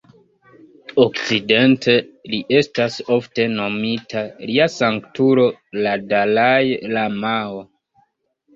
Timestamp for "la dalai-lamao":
5.85-7.65